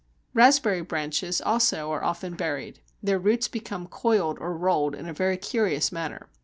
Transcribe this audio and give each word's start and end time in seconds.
Raspberry 0.33 0.81
branches 0.81 1.39
also 1.41 1.91
are 1.91 2.03
often 2.03 2.33
buried; 2.33 2.81
their 3.03 3.19
roots 3.19 3.47
become 3.47 3.87
coiled 3.87 4.39
or 4.39 4.57
rolled 4.57 4.95
in 4.95 5.07
a 5.07 5.13
very 5.13 5.37
curious 5.37 5.91
manner. 5.91 6.27